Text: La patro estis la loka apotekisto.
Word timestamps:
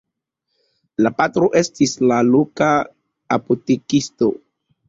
La 1.07 1.11
patro 1.19 1.51
estis 1.61 1.93
la 2.13 2.19
loka 2.31 2.71
apotekisto. 3.39 4.35